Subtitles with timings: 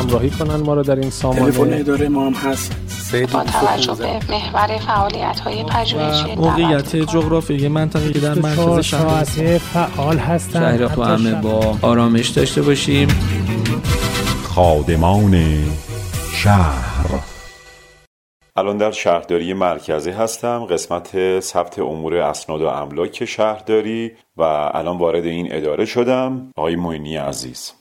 [0.00, 1.44] همراهی کنن ما رو در این سامانه.
[1.44, 2.72] تلفن اداره ما هم هست.
[3.32, 9.24] با توجه به محور فعالیت های پژوهشی موقعیت جغرافیایی منطقه در مرکز شهر
[9.58, 10.78] فعال هستن.
[10.78, 13.08] شهر تو همه با آرامش داشته باشیم.
[14.42, 15.44] خادمان
[16.32, 17.20] شهر.
[18.56, 20.64] الان در شهرداری مرکزی هستم.
[20.64, 24.42] قسمت ثبت امور اسناد و املاک شهرداری و
[24.74, 26.52] الان وارد این اداره شدم.
[26.56, 27.72] آقای موینی عزیز.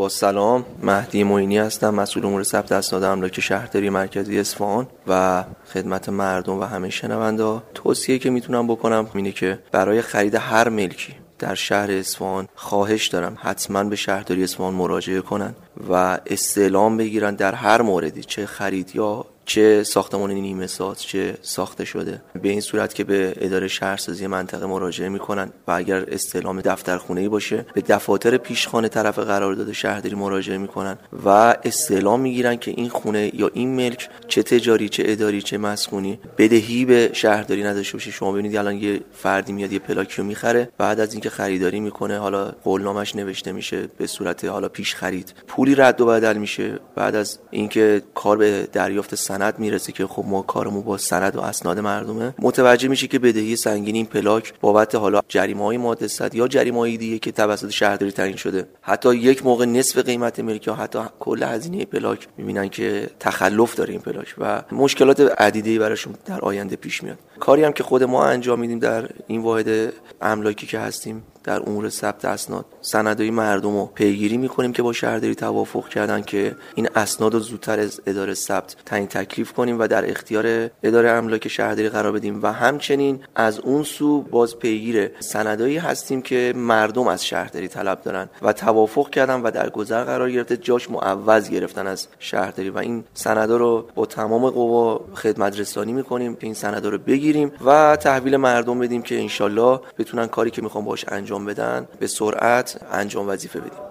[0.00, 5.44] با سلام مهدی معینی هستم مسئول امور ثبت اسناد املاک شهرداری مرکزی اصفهان و
[5.74, 11.14] خدمت مردم و همه شنونده توصیه که می‌تونم بکنم اینه که برای خرید هر ملکی
[11.38, 15.54] در شهر اصفهان خواهش دارم حتما به شهرداری اصفهان مراجعه کنن
[15.90, 21.84] و استعلام بگیرن در هر موردی چه خرید یا چه ساختمان نیمه ساز چه ساخته
[21.84, 22.22] شده.
[22.42, 27.20] به این صورت که به اداره شهرسازی منطقه مراجعه می‌کنن و اگر استعلام دفتر خونه
[27.20, 31.28] ای باشه به دفاتر پیشخانه طرف قرارداد شهرداری مراجعه می‌کنن و
[31.64, 36.18] استعلام می‌گیرن که این خونه یا این ملک چه تجاری چه اداری چه مسکونی.
[36.38, 40.68] بدهی به شهرداری نداشته باشه شما ببینید الان یه فردی میاد یه پلاکیو می‌خره.
[40.78, 45.34] بعد از اینکه خریداری می‌کنه حالا قولنامش نوشته میشه به صورت حالا پیش خرید.
[45.48, 46.78] پولی رد و بدل میشه.
[46.94, 51.40] بعد از اینکه کار به دریافت سند می‌رسه که خب ما کارمون با سند و
[51.40, 56.48] اسناد مردمه متوجه میشه که بدهی سنگین این پلاک بابت حالا جریمه های ماده یا
[56.48, 58.66] جریمه های دیگه که توسط شهرداری تعیین شده.
[58.82, 63.90] حتی یک موقع نصف قیمت ملک یا حتی کل هزینه پلاک می‌بینن که تخلف داره
[63.90, 64.19] این پلاک.
[64.38, 67.18] و مشکلات عدیده براشون در آینده پیش میاد.
[67.40, 71.88] کاری هم که خود ما انجام میدیم در این واحد املاکی که هستیم در امور
[71.88, 72.64] ثبت اسناد.
[72.80, 77.80] سندهای مردم رو پیگیری می‌کنیم که با شهرداری توافق کردن که این اسناد رو زودتر
[77.80, 82.42] از اداره ثبت تعیین تکلیف کنیم و در اختیار اداره املاک شهرداری قرار بدیم.
[82.42, 88.28] و همچنین از اون سو باز پیگیر سندهایی هستیم که مردم از شهرداری طلب دارن
[88.42, 92.70] و توافق کردن و در گذر قرار گرفته جاش معوض گرفتن از شهرداری.
[92.70, 97.52] و این سندا رو با تمام قوا خدمت رسانی می‌کنیم که این سندا رو بگیریم
[97.64, 102.80] و تحویل مردم بدیم که انشالله بتونن کاری که می‌خوان باش انجام بدن به سرعت
[102.92, 103.89] انجام وظیفه بدیم.